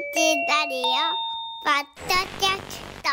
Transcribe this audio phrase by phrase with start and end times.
[0.00, 0.06] ラ
[0.66, 0.82] リオ
[1.62, 3.10] ポッドキャスト。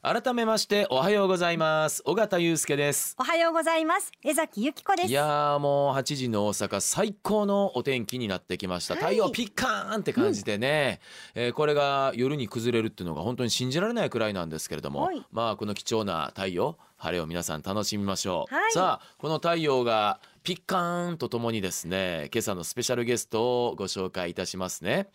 [0.00, 2.02] 改めましておはようございます。
[2.06, 4.10] 尾形祐介ですおはようございます。
[4.24, 5.08] 江崎由紀子です。
[5.08, 8.94] いやーもう8時の大阪最高のお天気になってきました。
[8.94, 9.02] はい。
[9.02, 11.00] 太陽ピッカーンって感じでね、
[11.34, 15.22] えーこれが夜に崩れるっていうのが本当に信じられないくらいなんですけれども、はい。
[15.30, 18.72] まあこの貴重な太陽晴れを皆さん楽しみましょう、はい。
[18.72, 25.08] さあこの太陽がピッカーンとともにですね今朝のスペシャルゲストをご紹介いたしますね、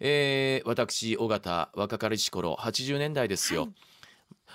[0.00, 3.72] えー私尾形若かりし頃80年代ですよ、はい。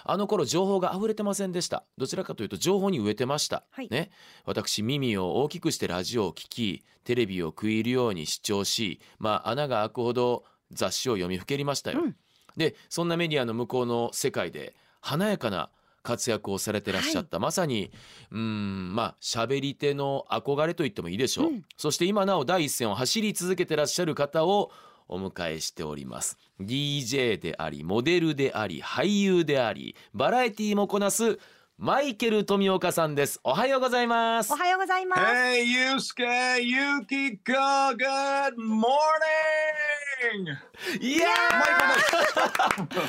[0.04, 1.84] あの頃情報が溢れてませんでした。
[1.98, 3.88] どちらかというと情報に飢えてました、はい。
[3.90, 4.12] ね。
[4.46, 12.16] 私耳を大きくしてラジオを聞きテレビを食い入るように視聴しまあ穴が開くほど雑誌を読みふけりましたよ、うん。
[12.58, 15.70] でそんなメディアの向こうの世界で華やかな
[16.04, 17.92] 活躍をされてらっしゃった、まさに
[18.32, 21.66] うーんまあ喋り手の憧れと言ってもいいでしょう、うん。
[21.78, 24.72] そして今なお第一線を走り続けてらっしゃる方を
[25.08, 26.38] お迎えしております。
[26.62, 31.40] DJ でありモデルであり俳優でありバラエティもこなす
[31.82, 33.40] マイケル富岡さんです。
[33.42, 34.52] おはようございます。
[34.52, 38.90] おはようございます、Hey, Yusuke, Yukiko, good morning!
[41.00, 43.00] いやー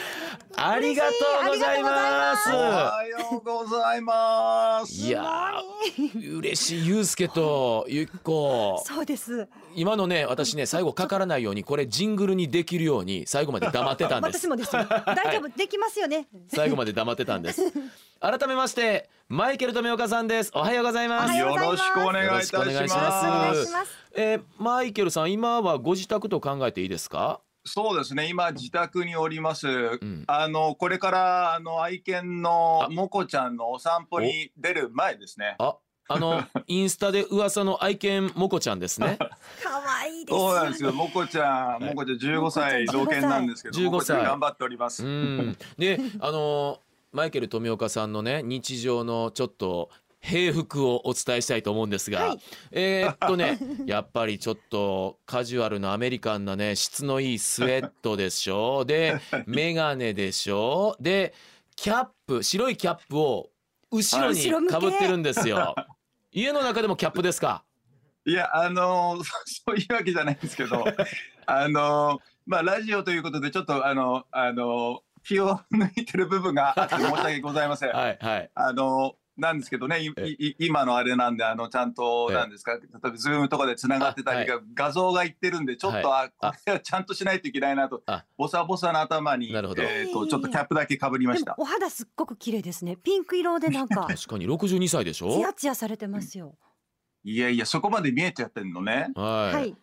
[0.57, 1.15] ありがと
[1.47, 2.49] うございます。
[2.53, 4.93] おはようございます。
[4.93, 9.49] いやー嬉しいゆうすけとゆっこそうです。
[9.75, 14.39] 今のね私ね最後かからないようにこれジングルにできるように最後まで黙ってたんです。
[14.47, 14.85] 私もですよ。
[14.85, 16.29] 大丈夫、できますよね。
[16.47, 17.63] 最後まで黙ってたんです
[18.21, 20.51] 改めましてマイケル富岡さんです。
[20.55, 21.39] おはようございます。
[21.39, 23.73] よろしくお願いいたしよろしくお願いしまます。
[24.15, 27.41] えーマイケルさん今はご自宅と考えていいですか？
[27.65, 29.69] そうですね、今自宅におります。
[29.69, 30.25] ん。
[30.27, 35.55] あのこれからあの愛犬のモコちゃんのお散歩に出る前ですね。
[35.59, 35.77] あ。
[36.09, 39.17] あの インスタで噂の愛犬モコちゃんですね。
[39.63, 45.05] 可愛いですそうなんですよ、モコちゃん、モコちゃん15歳同犬なんですけど、15モコちゃん歳頑張っておりまうす。
[45.05, 45.57] ん。
[45.79, 46.81] であの
[47.13, 49.91] マイケル富岡さんのね日常のちょっと
[50.21, 52.39] 平服をお伝えしたいと思うんですが、はい
[52.73, 58.85] えーっとね やっぱりちょっとカジュアルなアメリカンなね質のいいスウェットでしょ？
[58.85, 60.97] で メガネでしょ？
[61.01, 61.35] で
[61.75, 63.51] キャップ白いキャップを
[63.91, 65.75] 後ろにかぶってるんですよ。
[66.33, 67.65] 家の中でもキャップですか？
[68.27, 70.85] いや、あのーそういうわけじゃないんですけど、
[71.47, 77.91] あのーまあ、ラジオということで、ちょっと、あの、あの気を抜いてる部分が あって申し訳ございません。
[77.91, 78.51] はいはい。
[78.55, 89.83] あのなんですけどね、いえい今のあれなんで、あのちゃんと、えなんですか、例えば、ズームとかでつながってたりが、画像がいってるんで、ちょっと、はあ、これはちゃんとしないといけないなとあ、ボサボサの頭に、なるほど。
[89.83, 91.55] えーと、ちょっとキャップだけかぶりました。
[91.57, 92.97] お肌すっごく綺麗ですね。
[92.97, 96.57] ピンク色でなんか 確かに62歳でしツょヤツヤされてますよ。
[97.25, 99.09] いやいや、そこまで見えちゃってんのね。
[99.15, 99.77] はい、はい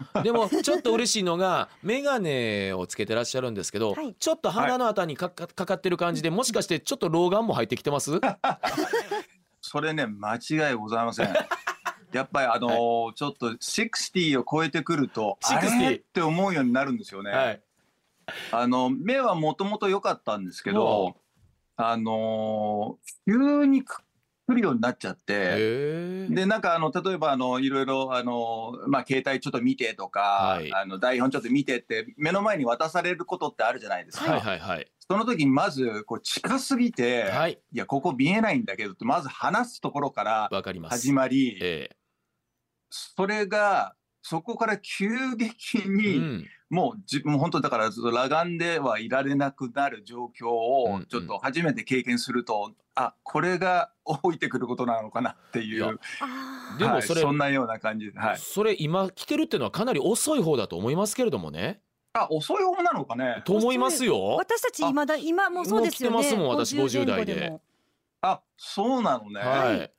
[0.22, 4.14] でもちょっと嬉しいのが眼鏡をつけてらっしゃるんですけど、はい。
[4.18, 8.20] ちょっと鼻のあたりにかかかかってる感じでもしかしてちょっと老眼も入ってきてます？
[9.60, 11.34] それね、間違いございません。
[12.12, 15.96] やっぱりあのーちょっと60を超えてくると、あ60れ？
[15.96, 17.30] って思うようになるんですよね。
[17.30, 17.60] はい。
[18.52, 21.16] あの目はもともと良かったんですけおど、
[21.76, 24.02] あのー急にく
[24.48, 30.72] 来るようになっちゃって、でなんかあの例えばあのいろいろあのまあ携帯ちょっと見てとか、はい。
[30.72, 34.30] あの台本ちょっと見てって目の前に渡されることってあるじゃないですか。
[34.30, 34.86] はいはいはい。
[35.08, 37.60] その時にまずこう近すぎて、はい。
[37.72, 41.00] いやここ見えないんだけどってまず話すところからわかります。
[41.00, 41.90] 始まり、え
[42.90, 46.46] それがそこから急激えに、うん。
[46.68, 56.00] もう自分本当だからずっと裸眼ではいられなくなる状況をちょっと初めて経験すると、あこれが置いてくることなのかなっていう。
[56.78, 61.80] でもそれそんなような感じで、はい、それ今来てるっていうのはかなり遅い方だと思いますけれどもね。
[62.14, 63.42] あ遅い方なのかね。
[63.44, 64.36] と思いますーよ。
[64.36, 66.14] 私たち今だ今もそうですよね。
[66.14, 67.60] もう来てますもん私50代で
[68.22, 69.92] あそうなのね、はい。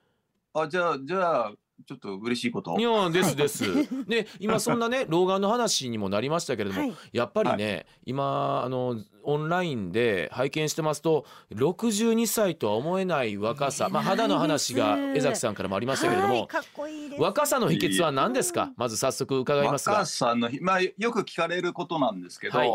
[0.56, 1.52] あじゃあじゃあ
[1.86, 2.78] ちょっと嬉しいこと？
[2.80, 3.64] いやですです。
[4.08, 6.94] で今そんなね 老眼の話にもなりましたけれども、はい。
[7.14, 18.72] やっぱりね、今あのオンラインで拝見してますと62歳とは思えない若さ、まあ、肌の話が江崎さんからもありましたけれども、はいいい若さの秘訣は何ですか？
[18.76, 19.94] まず早速伺いますが。
[19.94, 20.06] 若。
[20.08, 22.70] さんの日まあよく聞かれることなんですけど、はい。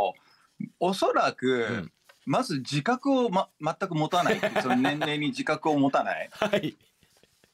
[0.78, 1.92] おそらく、ん。
[2.24, 4.40] まず自覚を、ま、全く持たない。
[4.62, 6.30] その年齢に自覚を持たない。
[6.38, 6.76] はい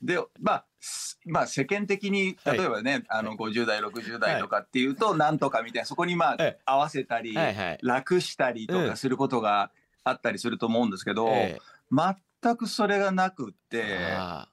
[0.01, 2.59] でまあすまあ世間的にはい。
[2.59, 7.79] 例えばね、あの50代60代とかっていうとなんとかみたいなそこにまあええ合わせたり、はいはい。
[7.83, 8.89] 楽したりとうん。
[8.89, 9.71] かすることが
[10.05, 11.59] あったりすると思うんですけど、え
[11.91, 13.85] 全くそれがなくっえて
[14.17, 14.49] あ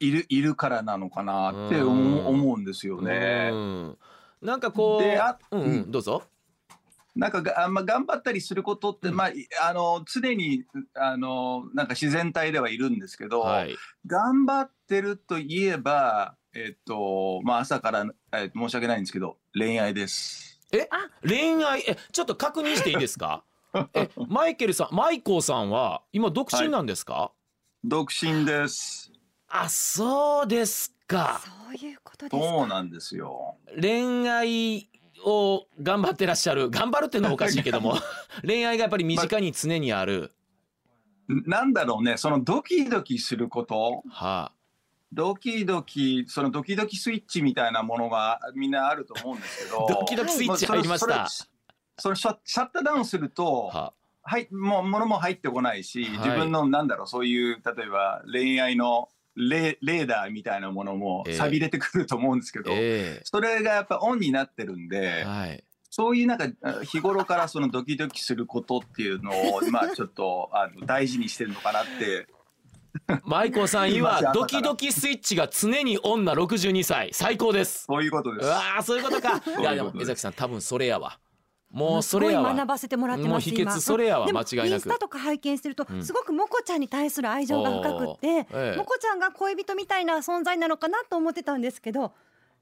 [0.00, 2.26] いるいるからなのかなってうん。
[2.26, 3.50] 思うんですよあね。
[3.52, 3.98] うん。
[4.42, 6.24] なんかこであう、うん、どうぞ。
[7.16, 10.64] なんかがあんま頑張ったりすることって、うんまあいあの常に
[10.94, 13.76] あのなんか自然体ではいるんですけど、はい。
[14.06, 20.60] 頑張ってるといえばえっとまあ朝から、え申し訳ないんですけど恋愛です。
[21.26, 23.44] 恋愛、え、ちょっと確認していいですか？
[23.94, 27.32] え、マイケルさん、マイコーさんは今独身なんですか？
[27.84, 29.12] 独身です。
[29.48, 31.40] あ、そうですか。
[31.44, 32.48] そういうことですか。
[32.48, 33.56] そうなんですよ。
[33.80, 34.88] 恋愛
[35.24, 36.70] を頑張ってらっしゃる。
[36.70, 37.96] 頑張るっていうのはおかしいけども、
[38.46, 40.32] 恋愛がやっぱり身近に常にある。
[41.28, 42.16] なんだろうね。
[42.16, 44.02] そのドキドキすること。
[44.08, 44.52] は
[45.12, 49.86] ドキドキそのドキドキスイッチみたいなものがみんなあると思うんですけど。
[50.00, 51.28] ドキドキスイッチ入りました。
[51.96, 53.92] それシャットダウンするとは
[54.26, 56.12] はい、もう物も入ってこないし、はい。
[56.12, 65.64] 自分のなんだろうそういう例えば恋愛のレレーダーみたいなものもええ錆びれてくると思うんですけど、えそれがやっぱオンになってるんえで、はい。
[65.90, 72.26] そういうなんかあ日頃からそのドキドキすることっていうのを まあちょっとあの大事にしてるのかなって
[73.24, 77.84] マイコーさん曰今ドキドキスイッチが常にオンな62歳最高です。
[77.84, 78.44] そういうことです。
[78.44, 79.40] うわーそういうことか。
[79.58, 81.18] ういやでも江崎さん多分それやわ。
[81.74, 82.50] もうそれやわ。
[82.50, 82.68] すごい学。
[82.68, 84.76] ばせてもらってます秘訣それやわ今間違いなく。
[84.76, 86.04] インスタとか拝見してると、うん。
[86.04, 88.74] すごくモコちゃんに対する愛情が深くって、ええ。
[88.76, 92.14] モコちゃんが恋人みたいな存在なのかなと思ってたんですけど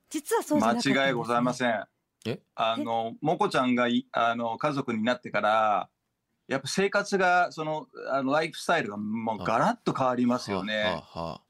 [0.08, 1.84] 実はそうじゃなか間違いございません。
[2.26, 2.40] え？
[2.54, 5.88] あのもこちゃんがいあの家族になってから
[6.48, 10.82] やっぱ生活がそのあのライフスタイルがもうガラッと変わりますよね。
[10.82, 11.40] はあはあはあ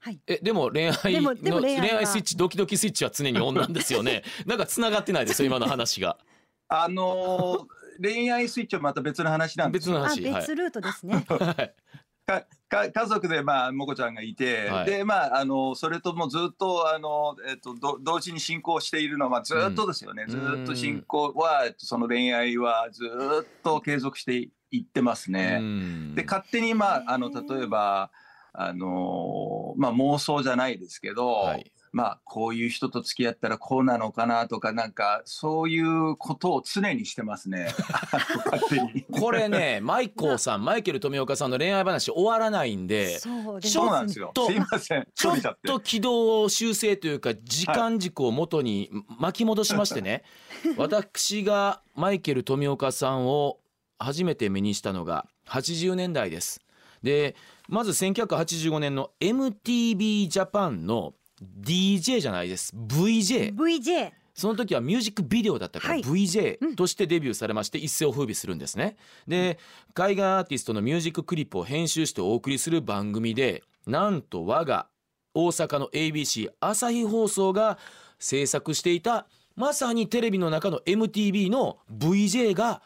[0.00, 0.20] はい。
[0.26, 1.88] えでも恋愛でものでも恋愛は。
[1.88, 4.22] 恋愛スイッチドキドキスイッチは常にオンなんですよね。
[4.46, 6.16] なんか繋がってないですよ今の話が。
[6.68, 7.66] あの
[8.02, 9.96] 恋愛スイッチはまた別の話なんですよ。
[9.96, 10.30] 別の話。
[10.30, 11.74] は別ルートですね、 はい。
[12.26, 14.86] かか家族でまあもこちゃんがいて、はい。
[14.86, 20.30] でまああのそれともずっとあのえっとど同時に進行しているのはまあずっとですよね、うん。
[20.30, 25.58] ずっと進行はえっとその恋愛はずっと継続していってますね。
[25.60, 26.14] うん。
[26.14, 28.10] で勝手にまああの例えば
[28.52, 37.68] あのまあ妄想じゃないですけど、はいまあこういう人と付き合ったらこうなのかなとかなんかそういうことを常にしてますね。
[38.46, 39.04] 勝手に。
[39.10, 44.32] これねマイコーさんマイケル富岡さんの恋愛話終わらないんでそうですちょそうなんですよ。
[44.36, 45.08] すいません。
[45.14, 50.22] ちょっと軌道を修正というか時間軸を元に巻き戻しましてね
[50.78, 53.58] 私がマイケル富岡さんを
[53.98, 56.60] 初めて目にしたのが80年代です。
[57.02, 57.34] で
[57.70, 61.14] まず1985年の MTV ジャパンの
[61.60, 62.74] DJ じゃないです。
[62.76, 66.02] VJ VJ その時はミュージックビデオだったからはい。
[66.02, 68.96] VJ としてデビューされまして一世を風靡するんですね。
[69.28, 69.58] で
[69.94, 74.88] 海外アーティストのミュージッククリップを編集してお送りする番組でなんと我が
[75.34, 77.78] 大阪の ABC 朝日放送が
[78.18, 82.82] 制作していたまさにテレビの中の MTV の VJ が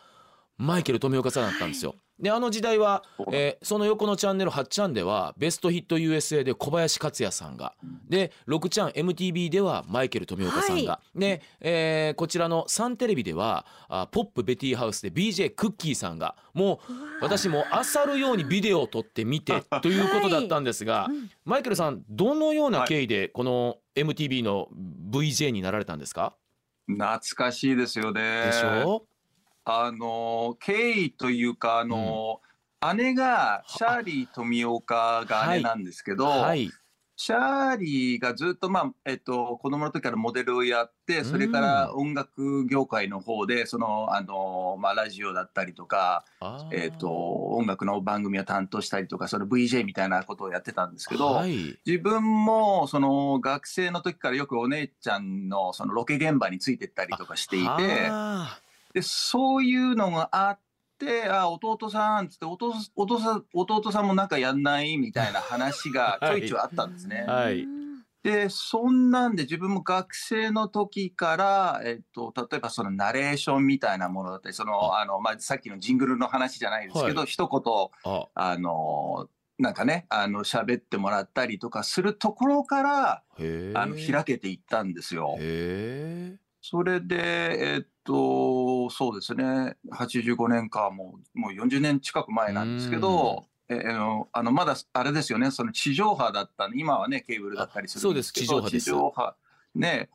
[0.59, 1.95] マイケル富岡さんだったんですよ。
[2.19, 3.03] であの時代は、
[3.33, 7.75] えーその横のチャンネル8ちゃんではベストヒット USA で小林克也さんが。
[8.09, 16.37] で6ちゃん MTV ではマイケル富岡さんが、で、えーこちらのサンテレビではあポップベティハウスで BJ クッキーさんが。
[16.53, 17.65] もう私も
[18.07, 21.31] 漁るようにビデオを撮って見てということだったんですが、うん。
[21.45, 24.69] マイケルさんどのような経緯でこの MTV の
[25.11, 26.37] VJ になられたんですか、
[26.87, 28.45] 懐かしいですよね。
[28.47, 29.07] でしょ
[29.65, 32.41] あの経緯というかあの、
[32.97, 36.71] 姉がシャーリー富岡が姉なんですけど、はい。
[37.17, 46.25] シャーリーがずっと、まあえっと、子供の時からモデルをやってそれから音楽業界の方でそのあの、まあ、ラジオだったりとか、
[46.73, 51.79] えっと、音楽の番組を担当したりとかその VJ みたいなことをやってたんですけど、はい。
[51.87, 58.11] 自分もその学生の時からよくお姉ちゃんのそのロケ現場についてったりとかしていて。
[58.95, 60.61] あでそういうのがあっ
[60.99, 67.25] て「あ弟さん」っつって弟「弟さん弟さんもなんかやんない?」みたいな話が ちょいちょいあったんですね。
[67.27, 67.85] はいうん
[68.25, 85.37] でそんなんで自分も学生の時から、えっと、例えばそのナレーションみたいなものだったりそのあの、まあ、さっきのジングルの話じゃないですけど、は一言ーああのなんかねあの喋ってもらったりとかするところからあの開けていったんですよ。
[85.39, 88.15] へそれで、えっと、
[88.91, 98.85] そうですね、85年か、もうもう40年近く前なんですけど、えあのあのまだあれですよね、その地上波だった今はね、ケーブルだったりするんですけど、あそうです。
[98.85, 99.07] 地上波です。
[99.07, 99.37] 地上波。
[99.75, 100.09] ね、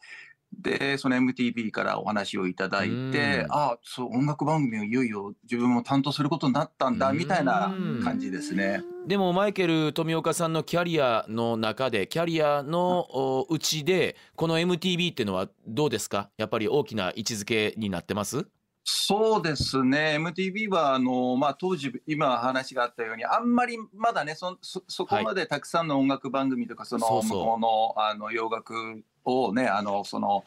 [0.57, 3.45] でその MTV からお話をいただいて、うん。
[3.49, 7.17] あそう音楽番組をいよいよ自分も担当することになったんだうん。
[7.17, 7.73] みたいな
[8.03, 8.81] 感じですね。
[9.05, 16.29] でもマイケル富岡さんのキャリアの中でキャリアのおうちでこの MTV っていうのはどうですか？
[16.38, 18.47] やっぱり大きな位置づけになってます？
[18.91, 20.17] そうですね。
[20.19, 27.60] MTV はあの、まあ、当時今話があったようにあんまりまだねそそそこまでたくさんの音楽番組とかその向こう。
[27.60, 30.43] のあの洋楽をねあのその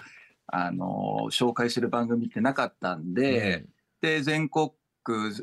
[0.47, 3.65] あの紹介する番組ってなかったんで、
[4.01, 4.73] で全国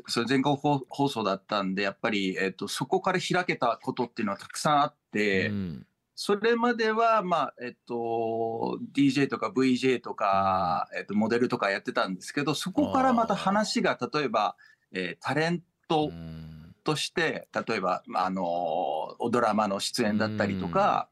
[0.06, 5.86] それ全国放放送だったんでやっぱり、えっと、そこから開けたことっていうのはたくさんあって、うん
[6.22, 14.54] それまでは、まあえっと、DJ とか VJ とか、えっと、モデルとかやってたんですけどそこからまた話が例えば、
[14.92, 16.74] えータレンうトん。
[16.84, 21.08] として例えば、まああのドラマの出演だったりとか、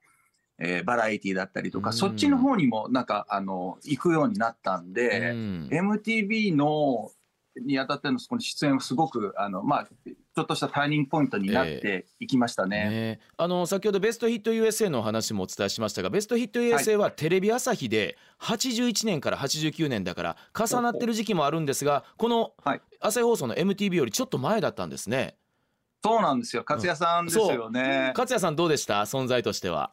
[0.59, 1.97] えーバラエティだったりとか、うん。
[1.97, 5.31] そっちの方にもなんかあの行くようになったんで。
[5.31, 5.69] うん。
[5.73, 7.11] MTV の
[7.65, 12.89] にあたってのそこの出演はすごくあの、まあ、ちょっとしたターニングポイントになっていきましたね。
[12.89, 22.81] ねあの先ほどベストヒット USA の話もお伝えしましたがベストヒット USA はテレビ朝日で81年から89年だから重なってる時期もあるんですがこのはい。
[23.01, 25.37] 朝日放送の MTV よりちょっと前だったんですね。
[26.03, 26.65] そうなんですよ。
[26.67, 28.13] 勝也さんですよね。
[28.17, 29.01] 勝也さんどうでした？
[29.03, 29.93] 存在としては。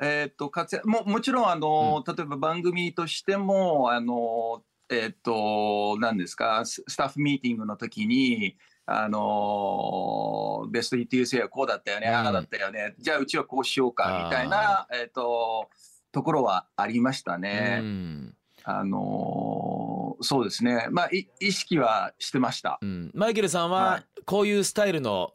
[0.00, 6.64] えーっと勝也ももちろんあの、例えば番組としてもあのえーっと何ですか？
[6.64, 8.56] ススタッフミーティングの時に。
[8.86, 15.70] あのベストヒット USA はこうだったよね、うんああだったよねじゃあうちはこうしようかみたいな、えーっと
[16.12, 17.78] ところはありましたね。
[17.80, 20.86] うんあのーそうですね。
[20.90, 22.78] まあ、い意識はしてました。
[22.82, 25.32] うんマイケルさんははいこういうスタイルの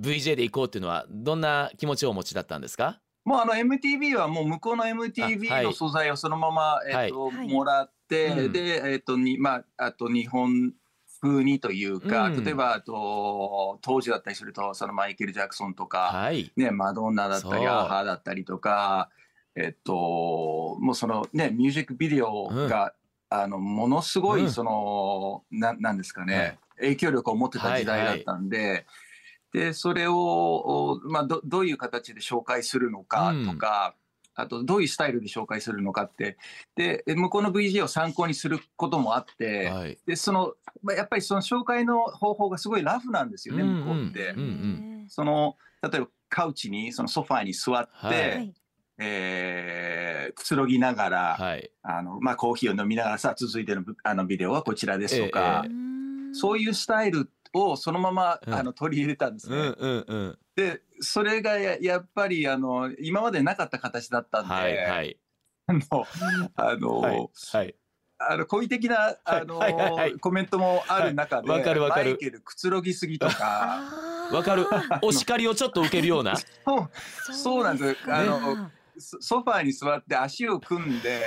[0.00, 3.00] VJ で行こうっていうのはどんな気持ちをお持ちだったんですか？
[3.28, 7.48] もうあの MTV はもう向こうの MTV の素材をそのまま、えっとはい。
[7.48, 8.52] もらって、うん。
[8.52, 10.72] で、えっとにまあ、あと日本
[11.20, 12.42] 風にというか、うん。
[12.42, 16.50] 例えばあと当時だったりするとそのマイケル・ジャクソンとか、はい。
[16.56, 19.10] ね、マドンナだったりアハだったりとか、
[19.54, 22.94] えっと、もうそのねミュージックビデオが、
[23.28, 24.46] あのものすごうん。
[24.46, 28.86] いその、ななんですかね、影響力を持ってた時代だったんで。
[29.52, 33.94] でそれを、おまあ、どどういう形で紹介するのかとか、
[34.34, 36.38] あとどういうスタイルで紹介するのかって。
[36.76, 39.98] で向こうの VG を参考にすることもあって、はい。
[40.06, 44.30] でそのまあやっぱりその紹介の方法がすごいラフなんですよね、向こうって。
[44.30, 45.06] うんうん。
[45.08, 48.30] その例えばカウチにそのソファーに座って、はい。
[48.30, 48.54] はい
[49.00, 51.70] えーくつろぎながら、はい。
[51.82, 55.70] あのまあ、コーヒーを飲みながらさあ続いてのぶあのビデオはこちらですとか、え
[56.32, 58.54] そういうスタイルをそのまま、うん。
[58.54, 59.56] あの取り入れたんですね。
[59.56, 60.38] うんうんうん。
[60.56, 65.18] でそれがややっぱりあの今までなかった形だったんで、はいはい。
[65.66, 66.06] あの
[66.56, 67.74] あの、はいはい。
[68.20, 70.12] あの好意的なあの、はいはいはい。
[70.14, 72.10] コメントもある中で、はいわかるわかる。
[72.10, 73.92] マイケルくつろぎすぎとか。
[74.32, 74.66] わかる。
[75.02, 76.36] お叱りをちょっと受けるような。
[76.66, 78.10] そうそうなんです。
[78.10, 81.20] あのねソソファーに座って足を組んで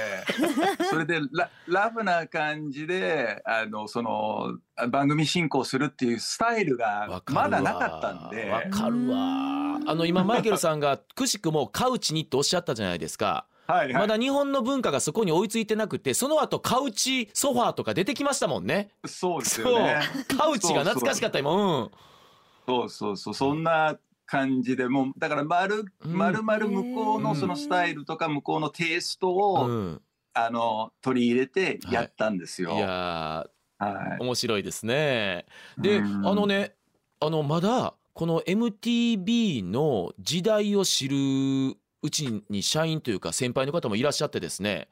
[0.90, 4.58] それでララフな感じであのその
[4.90, 8.50] 番組進行するっていうスタイルわがまだなかったんで。
[8.50, 9.80] わかるわ。
[9.86, 13.46] あの今マイケルさんがくしくもカウチにっておっしゃったじゃないですか。
[13.68, 13.94] はいはい。
[13.94, 18.90] まだ日本の文化がそこに追いついてなくてその後カウチソファーとか出てきましたもんね。
[19.06, 19.74] そうですそう。
[19.74, 20.01] よね。
[20.38, 21.92] カウチが懐かしかった今うん。
[22.68, 23.34] そうそうそう。
[23.34, 23.98] そんな
[24.31, 26.17] 感じでもうだから丸うん。
[26.17, 30.01] 丸々向こうのそのスタイルとか向こうのテイストを、うん。
[30.33, 32.71] あの取り入れてやったんですよ。
[32.73, 35.45] いやはー面白いですね。
[35.77, 36.21] であうん。
[36.21, 36.75] のね
[37.19, 41.17] あのまだこの MTV の時代を知る
[42.01, 44.88] うちに社員というか先輩の方もいらっしゃってですね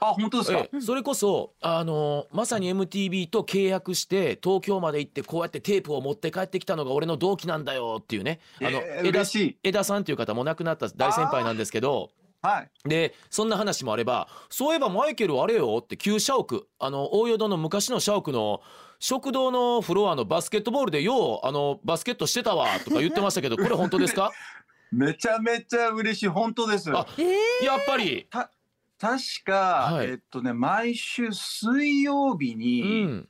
[0.00, 0.58] あ本当ですか？
[0.58, 9.58] ええそれこそあのまさに MTV と契約して東京まで行ってこうやってテープを持って帰ってきたのが俺の同期なんだよっていうねあの、えー枝嬉しい。
[9.62, 12.10] 枝さんっていう方も亡くなった大先輩なんですけど
[12.42, 12.70] はい。
[12.88, 18.60] でそんな話もあればそういえばマイケルあれよって旧社屋あの大淀の昔の社屋の
[18.98, 24.30] 食堂のフロアのバスケットボールでようあのバスケットしてたわとか言ってましたけどこれ本当ですか？
[24.92, 26.90] めちゃめちゃ嬉しい本当です。
[26.96, 28.50] あえーやっぱりた
[28.98, 30.06] 確か、はい。
[30.06, 33.28] えっとね毎週水曜日うに、ん。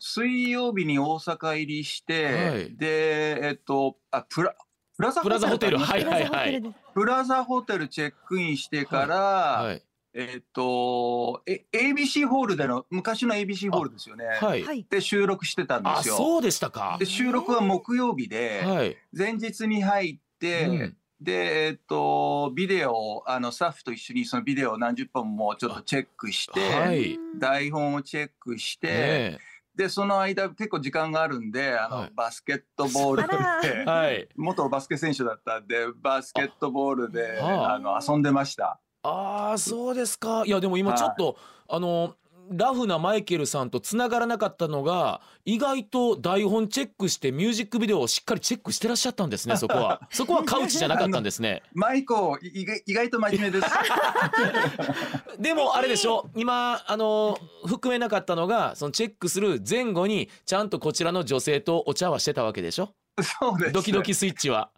[0.00, 2.76] 水曜日に大阪入りして、はい。
[2.76, 4.54] でえっとあプラ
[4.96, 5.78] プラザプラザホテル。
[5.78, 9.82] はいプラザホテルでプラザホテルチェックインしてから、はい。
[10.14, 14.24] えっとえ ABC ホールでの昔の ABC ホールですよね。
[14.40, 14.86] はい、はい。
[14.88, 16.14] で収録してたんですよ。
[16.14, 16.96] あそうでしたか。
[16.98, 18.96] で収録は木曜日で、はい。
[19.16, 27.18] 前日に入って、うんで、えっと、ビデオ、あの、スタッフと一緒にそのビデオを何十本もちょっとチェックして、はい。
[27.38, 29.38] 台本をチェックして、ね
[29.74, 32.10] で、その間結構時間があるんで、あの、はい。
[32.14, 34.28] バスケットボールあで、 はい。
[34.36, 37.74] 元バスケ選手だったんで、バスケットボールで、あはあ。
[37.74, 38.80] あの、遊んでました。
[39.02, 40.42] ああそうですか。
[40.44, 41.36] いやでも今ちょっと、
[41.68, 42.16] あの
[42.50, 53.68] ラフなマイケルさんとつながらなかったのが意外と台本チェックしてミュージックビデオをしっかりチェックしてらっしゃったんですね そこはそこはカウチじゃなかったんですね マイコ、意外意外と真面目です。
[55.38, 62.90] でもあれでしょ今あの含めなかったのがそのチェックする前後にちゃんとこちらの女性とお茶はしてたわけでしょ？
[63.22, 63.72] そうです。
[63.72, 64.70] ドキドキスイッチは。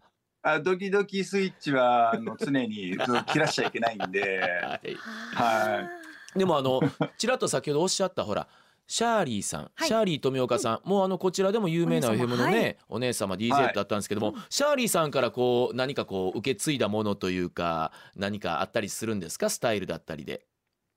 [0.42, 2.96] あドキドキスイッチはあの常に
[3.30, 4.96] 切らしちゃいけないんで、はい
[5.34, 5.88] は
[6.34, 6.80] でもあの
[7.18, 8.48] ちらっと先ほどおっしゃったほら
[8.86, 9.86] シャーリーさん、はい。
[9.86, 12.76] シャーリー富岡さん、もうあのこちらでも有名なお姉 FM 様のね、はい。
[12.88, 19.48] お姉様 DJ だったんですけども、シャーリーさんからこう何かこう受け継いだものというか何かあったりするんですか？
[19.48, 20.44] スタイルだったりで。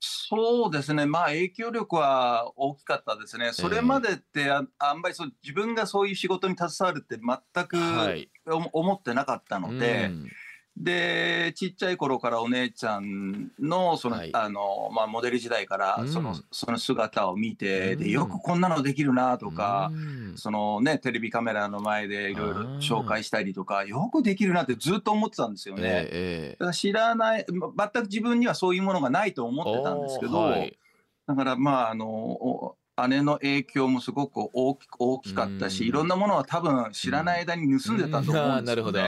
[0.00, 3.52] そうですね、まあ影響力は大きかったですね。
[3.52, 8.28] それまでってああんまりそう自分がそういう仕事に携わるって全くはい。
[8.48, 10.28] お思ってなかったので、うん
[10.76, 14.30] でちっちゃい頃からお姉ちゃんのその、はい。
[14.32, 16.08] あのまあ、モデル時代からうん。
[16.08, 17.98] その,、その姿を見て、うん。
[18.00, 20.32] でよくこんなのできるなとか、うん。
[20.36, 25.82] そのねテレビカメラの前でいろいろ紹介したりとかよくできるなってずっと思ってたんですよね。
[25.84, 30.76] えええだから知らないま全く自分にはそういうものがないと思えってたんですけど、はい。
[31.28, 32.76] だからまああのお
[33.08, 35.88] 姉の影響もすごく大き大きかったし、うん。
[35.88, 38.40] いろんなものは多分知らない間に盗んでたと思うんですよ、ね。
[38.40, 38.52] うん。
[38.52, 38.98] あーなるほど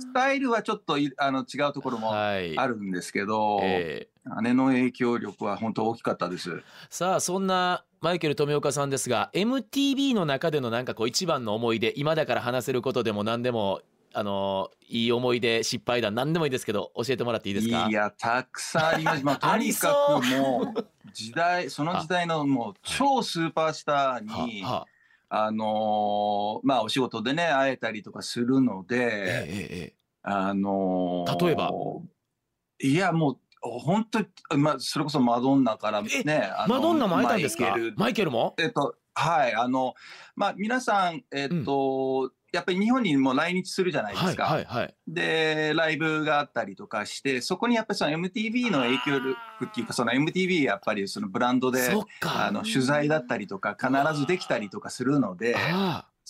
[0.00, 2.58] スタイルはちょっといあの違うところもはい。
[2.58, 4.42] あるんですけど、ええ。
[4.42, 6.62] 姉の影響力は本当大きかったです。
[6.88, 13.80] さあそんなマイケル富岡さんですが MTV の中でのなんかこう一番の思い出今だから話せることでも何でも
[14.12, 17.86] あのいい思い出失敗談何でもいいですけど教えてもらっていいですか？
[17.88, 19.24] いやたくさんあります。
[19.24, 24.86] まあ、 あとにかくもう時代その時代のもう超スーパースターに、はは
[25.32, 31.70] あのーまあお仕事でね会えたりとかするので、えええええあのー例えば？
[32.82, 37.64] いやもう本当にまあそれこそマドンナからえねマドンナも会えたんですか？
[37.64, 38.54] マイケルマイケルも？
[38.58, 39.94] えっとはいあの
[40.34, 44.44] まあ皆さんえっと、やっぱり日本にも来日するじゃないではいすか。
[44.44, 49.30] はいはいでライブがあったりとかしてそこにやっぱりその MTV の影響力
[49.66, 51.90] っていうかその MTV やっぱりそのブランドで
[52.22, 55.56] あの取材だったりとか必ずできたりとかするので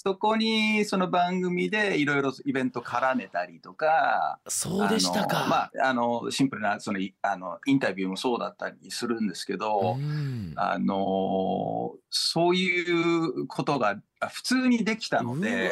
[0.03, 5.47] そこにその番組でいろいろイベント絡めたりとかそうでしたか。
[5.47, 10.55] まああのシンプルなそのいあのインタビューもそうだったりするんですけど、うん。
[10.57, 15.71] あのそういうことがあ普通にできたので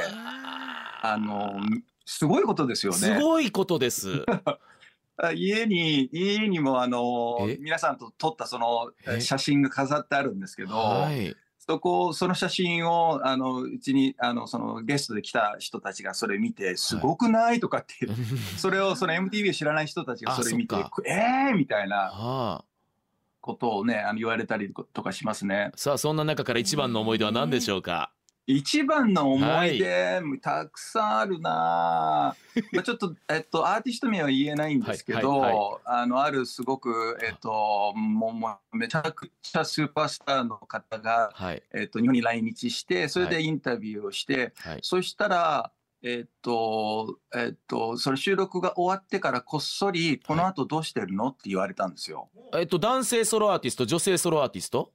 [1.03, 1.61] あの
[2.07, 2.99] すごいことですよね。
[2.99, 4.25] すごいことです
[5.21, 7.57] あ家に家にもあのえ？
[7.61, 9.21] 皆さんと撮ったそのえ？
[9.21, 18.09] 写真が飾ってあるんですけど、はいそこその写真をあのうちにあのそのゲストで来た人たちがそれ見て「すごくない?」とかって
[18.57, 22.13] それをその MTV を知らない人たちがそれ見てあそっか「えー!」みたいなは
[22.63, 22.65] あ
[23.43, 25.71] ことをねあの言われたりとかしますね。
[25.77, 28.13] さあそんな中から一番の思い出は何でしょうか？
[28.51, 32.35] 一番の思い出、たくさんあるな。
[32.57, 41.63] ぁ まあちょっと、えっと、アーティスト名は言えないんですけど、はいはいあのあるすごく、えっと、もうめちゃくちゃスーパースターの方が、はい。
[41.75, 43.35] えっと、日本に来日してそれはい。
[43.35, 44.79] でインタビューをして、はい。
[44.83, 45.71] そしたら
[46.03, 52.31] えっとえっとそれ収録が終わってからこっそり「この後どうしてるの?」って言われたんですよ。
[52.55, 54.93] えっと男性ソロアーティスト 女性ソロアーティスト？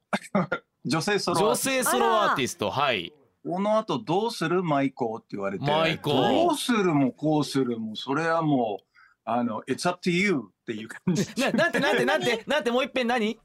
[0.84, 1.70] 女性ソロアー女ティスト。
[1.70, 2.70] 性ソロアーティスト。
[2.70, 3.12] はい
[3.44, 4.62] この後どうする？
[4.62, 8.84] マイコって言われて、マイコどうするもこうするも、それはもう、
[9.24, 11.26] あの、It's up to you っていう感じ。
[11.40, 13.38] ななんてなんてなんて なんてもう一遍何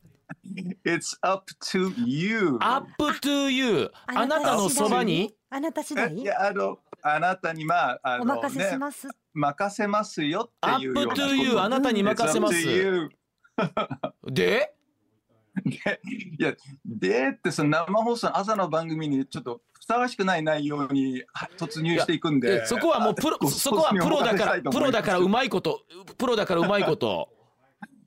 [0.86, 2.58] ？It's up to you.
[2.62, 5.36] up to you あなたのそばに？
[5.50, 9.08] あなた次え第いやあの、あなたにまあ、あの、お任せしね、ます。
[9.34, 12.56] 任せますよっていうような Up to you あなたに任せます。
[12.56, 13.10] It's
[13.58, 13.72] up
[14.32, 14.74] to you で？
[15.66, 16.00] で
[16.40, 22.62] いや、でってその生放送の朝の番組にちょっとふさわしくない内容には突入していくんで。
[22.62, 25.82] え、そこはもうプロあ そこはプロだからプロだからうまいこと
[26.16, 27.28] プロだからうまいこと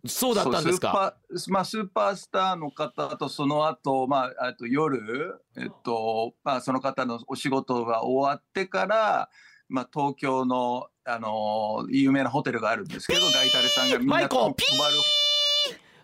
[0.07, 1.17] そうだったんですか？
[1.29, 9.29] スーパーまあ、スーパースターの方とその後、まあ、あと夜、えっとまあ、その方のお仕事が終わってから、
[9.69, 14.79] まあ、東京の、あの有名なホテルがあるんですけどガイタレさんがみんなマイコ泊ピー！
[14.79, 14.95] まる。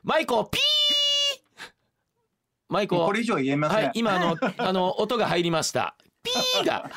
[0.02, 1.07] マイコピー
[2.68, 5.94] マイコこれ以上言えません、はい今あの あの音が入りました。
[6.22, 6.90] ピーが。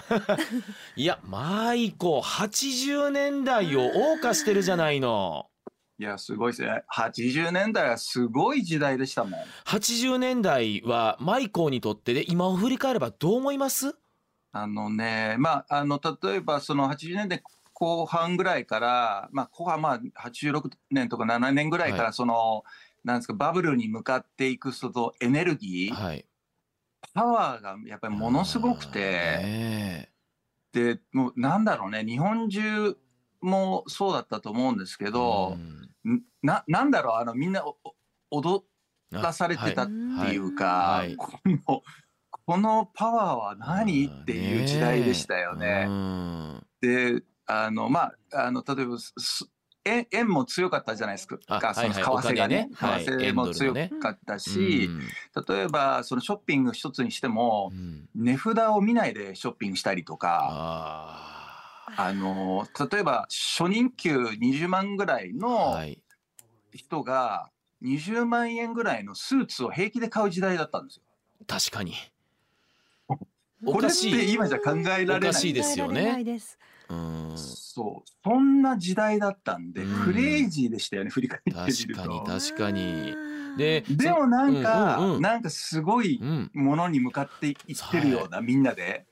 [0.97, 5.47] いやマイコ80年代を謳歌してるじゃないの。
[5.97, 6.83] いやすごいですね。
[6.93, 9.39] 80年代はすごい時代でしたもん。
[9.65, 13.95] 80年代はマイコーにとってで今を振り返ればどう思います？
[14.51, 17.41] あのねまああの例えばその80年代
[17.73, 22.63] 後半ぐらいからまあ後半まあ86年とか7年ぐらいかはらその、
[23.03, 26.25] なんですかバブルに向かっていくそのエネルギー、はい。
[27.13, 30.11] パワーがやっぱりものすごくて、ね
[30.71, 32.95] でもうなんだろうね日本中
[33.41, 35.57] もそうだったと思うんですけえど、
[36.05, 36.21] ん。
[36.41, 37.65] ななんだろうあのみんな
[38.29, 38.63] 踊
[39.11, 41.15] うんらされてたあってはいいうか、はい。
[41.17, 41.83] この
[42.45, 44.07] このパワーは何？
[44.07, 45.85] っていう時代でしたよね。
[45.89, 46.63] うん。
[46.79, 48.97] であのまああの例えば
[49.83, 51.37] 円円も強かったじゃないですか。
[51.47, 52.69] あその為はいはい替がね。
[52.75, 54.89] はい為替も強かったし、
[55.47, 58.07] 例えばそのショッピング一つにしてもうん。
[58.15, 60.47] 値札を見ないでショッピングしたりとか。
[60.51, 66.01] ああの例えば初任給20万ぐらいーのはい。
[66.73, 67.49] 人が
[67.83, 71.03] 20万円ぐらいのスーツを平気で買う時代だったんですよ。
[71.47, 71.95] 確かに。
[73.07, 75.17] これって今じゃ考えられない。
[75.17, 76.23] おかしいですよね
[77.35, 80.03] そうそんな時代だったんでうん。
[80.05, 82.01] クレイジーでしたよね振り返ってみ確ると。
[82.01, 83.13] かに確かに。
[83.57, 85.21] ででもなんか、うんうんうん。
[85.21, 86.51] なんかすごいうん。
[86.53, 87.55] ものに向かっていっ
[87.91, 89.05] てるような、みんなで。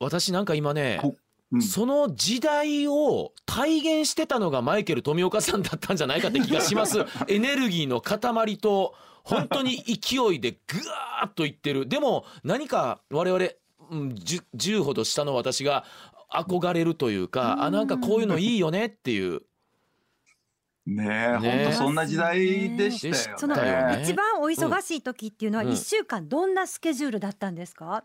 [0.00, 1.16] 私なんか今ねこ
[1.52, 1.62] うん。
[1.62, 6.98] その時代を体現してたのがマイケル富岡さんだったんじゃないかって気がします。
[7.28, 11.86] エネルギーの塊と本当に勢いでぐわーっといってる。
[11.86, 13.44] でも何か我々、
[13.90, 15.84] うん、10, 10ほど下の私が
[16.32, 19.42] 憧れるというかあなんかこういうのいいよねっていう。
[20.86, 23.20] ねえ、ね本当そんな時代でしたよね。
[23.38, 23.54] その
[24.02, 25.70] 一番お忙しい時っていうのはうん。
[25.72, 28.04] 一週間どんなスケジュールだったんですか、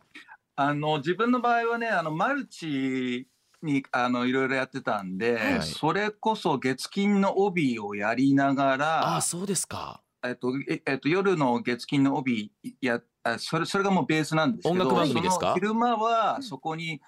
[0.55, 3.27] あの自分の場合はねあのマルチ
[3.61, 5.61] にあのいろいろやってたんで、はい。
[5.63, 10.01] それこそ月金の帯をやりながあらあそうですか。
[10.23, 12.51] えっとええっと、夜の月金の帯
[12.81, 15.53] やあそれそれがもうベースなんですけど音楽番組ですか？
[15.53, 17.01] 昼間はそこに、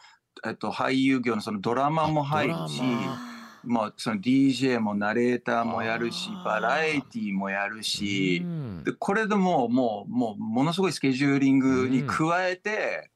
[0.45, 2.81] えっと、俳優業のそのドラマも入るし
[3.63, 8.41] まあ、その DJ もナレーターもやるしバラエティーもやるし。
[8.43, 8.83] うん。
[8.83, 13.11] でこれでもうもうもうものすごいスケジューリングに加えて、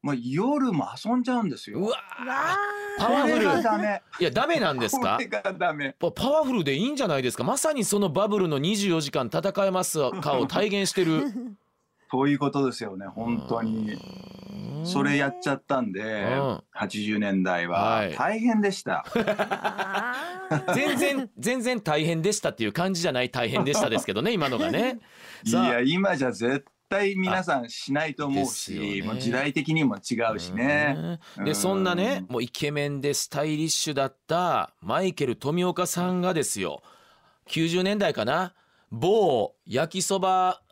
[0.00, 1.80] もう夜も遊んじゃうんですよ。
[1.80, 1.96] うわ
[2.98, 3.42] パワフル。
[4.20, 5.18] いやダメなんですか？
[6.14, 7.42] パワフルでいいんじゃないですか？
[7.42, 11.24] まさにそのバブルの24時間戦えますかを体現してる
[12.10, 13.98] そういうことですよね本当に。
[14.84, 16.62] それやっちゃったんで、うん。
[16.76, 17.82] 80年代は。
[17.82, 18.14] はい。
[18.14, 19.04] 大変でした。
[20.74, 24.98] 全然全然大変でしたっていう感じじゃない大変でしたですけどね今のがね。
[25.44, 25.68] い さあ。
[25.74, 29.06] や今じゃ絶対皆さんしないと思うですよし、ね。
[29.06, 31.18] もう時代的にも違うしね。
[31.38, 31.44] うん。
[31.44, 36.82] でそんなねもうイケメンでスタイリッシュだったマイケル富岡さんがですよ。
[37.48, 38.54] 90年代かな。
[38.90, 40.62] 某焼きそば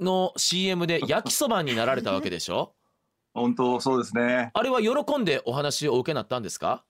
[0.00, 2.74] の CM で焼きそばになられたわけでしょ？
[3.32, 4.50] 本当そうですね。
[4.54, 6.84] あれは喜んでお話をお受けになったんですか？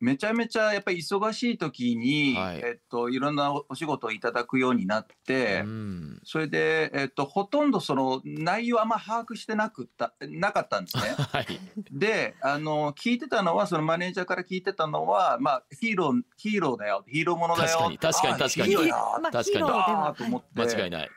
[0.00, 5.60] めちゃめちゃやっぱり忙しい時に、はいえっといろんなおお仕事をいただくようになって。
[5.64, 11.02] うんそれで、えっと、ほとんどその内容あんま把握してなくったなかったんですね。
[11.30, 11.46] はい
[11.92, 21.10] であの聞いてたのはそのマネージャーから聞いてたのは、まあ、ヒーローヒーローだよヒーローものだよ確かに確かにあ確かにヒーローやまあ確かにヒーローではあーと思って、間違いない。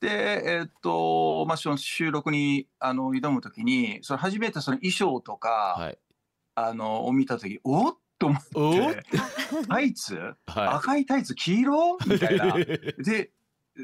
[0.00, 5.98] で、えっとまあ、その収録にあの挑む時にその初めてその衣装とか、はい。
[6.56, 8.36] あのを見た時おっと思
[8.90, 9.02] って
[9.68, 10.14] タイツ？
[10.46, 11.98] は赤いタイツ黄色？
[12.06, 12.58] みたいな。
[12.58, 12.66] い。
[12.98, 13.30] で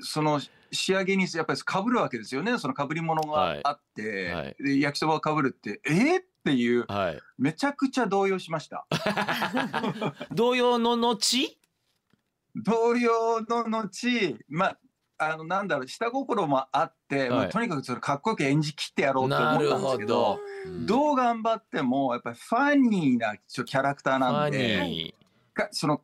[0.03, 0.41] その
[0.73, 5.93] 仕上げにやっぱりかぶるわけですよねそのかぶり物があって、はいはいで焼きそばをかぶるってえ？
[5.93, 7.21] ー、っていうはい。
[7.39, 8.87] めちゃくちゃ動揺しました
[10.33, 11.59] 同様の後？
[12.57, 14.79] 動揺の後まあ
[15.19, 20.39] あのなんだろう下心もあって、まあはいとにかくそれかっこよく演じきってやろうと思ったんですなるほどけど。
[20.67, 25.15] うんどう頑張ってもやっぱりファニーなちょキャラクターなんでニ
[25.55, 26.03] かその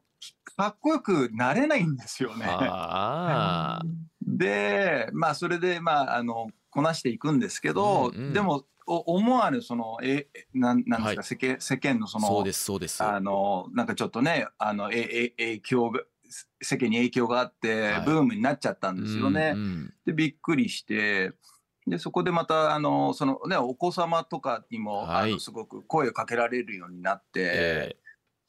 [0.56, 2.38] かっこよくなれないんですよー。
[3.82, 3.90] ね。
[4.22, 13.02] でまあそれでまああのこなしていくんですけど、うんうんでもお思わぬそのえなんなんですか、はい世間世間のそのそうですそうです。
[13.02, 16.00] あのなんかちょっとねあのええ影響が
[16.60, 18.04] 世間に影響があって、はい。
[18.04, 19.52] ブームになっちゃったんですよね。
[19.54, 19.94] うんうん。
[20.06, 21.32] でびっくりして
[21.86, 25.30] でそこでまたあのそのねお子様とかにも、はい。
[25.30, 27.96] あのすごく声をかけられるようになって、え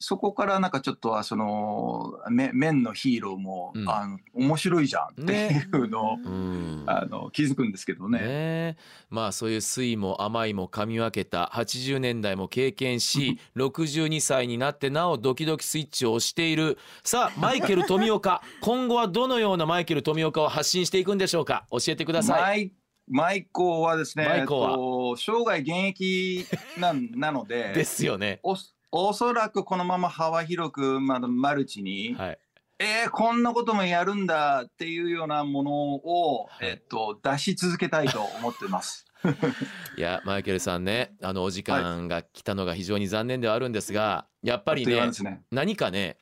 [0.06, 3.88] そこからなんかちょっとはそのめ面のヒーローも、うん。
[3.88, 6.84] あの面白いじゃんっていうのを、うん。
[6.86, 8.18] あの気づくんですけどね。
[8.18, 8.76] ね
[9.08, 16.76] まあそういう酸いも甘いも噛み分けた80年代も経験し 62歳になってなおドキドキスイッチを押している。
[17.02, 18.42] さあマイケル富岡。
[18.60, 21.66] 今後はどのようなマイケル富岡を発信していくんでしょうか？
[21.70, 22.70] 教えてください。
[23.08, 24.70] マイコーはですね、マイコーは？
[24.70, 26.46] えっと生涯現役
[26.78, 28.40] なんなのでですよね。
[28.42, 28.54] お
[28.96, 32.38] おそらくこのまま幅広く、まあ、マルチに、はい、
[32.78, 39.04] えー、こんなこともやるんだっていうようなものを、はいえっと、出し続けたいと思ってます。
[39.98, 45.42] いやマイケルさんねあのお時間が来たのが非常に残念ではあるんですがやっぱりねね。
[45.50, 46.18] 何かね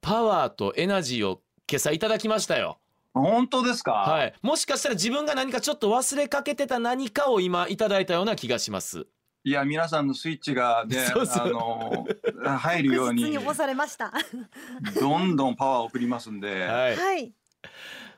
[0.00, 2.78] パワーとエナジーを今朝いただきましたよ。
[3.12, 9.08] 本当ですか、はい、もしかしたら自分が何かちょっと忘れかけてた何かを今いただいたような気がします。
[9.48, 14.12] いや、皆さんのスイッチがね、 そうそうあの、入るように確実、に押されました。
[15.00, 17.32] どんどんパワーを送りますんで、はい、はい。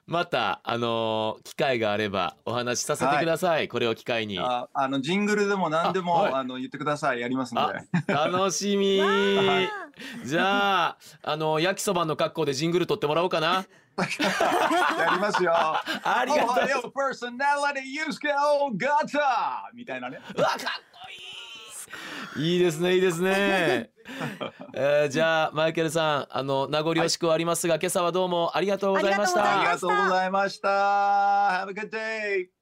[0.07, 3.69] またあのー機会があればお話しさせてください。
[3.69, 4.41] これを機会に。
[4.41, 7.21] ああの、ジングルでも何でも、あはいあの、言ってください。
[7.21, 7.87] やりますのあで。
[8.13, 8.99] 楽しみ。
[8.99, 9.71] はい
[10.25, 13.67] じゃああの焼きそばの格好でジングル取ってもらおうかな。
[13.99, 15.53] やりますよ。
[15.55, 16.87] ありがとうございます。
[16.87, 19.21] Ohio personality use go gata
[19.75, 20.19] みたいなね。
[20.35, 20.90] うわかっこ
[22.37, 23.91] い いいいですねいいですね、
[24.75, 30.69] えーじゃあマイケルさんあの名残惜しくはありますが、今朝はどうもありがとうございましたありがとうございまありがとうございました。
[30.69, 32.60] Have a good day.